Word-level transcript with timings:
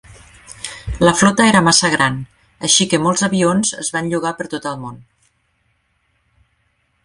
La 1.07 1.11
flota 1.17 1.45
era 1.49 1.61
massa 1.67 1.91
gran, 1.97 2.17
així 2.69 2.89
que 2.95 3.01
molts 3.05 3.27
avions 3.29 3.75
es 3.85 3.93
van 3.97 4.11
llogar 4.15 4.35
per 4.41 4.51
tot 4.57 4.69
el 4.73 4.81
món. 4.87 4.99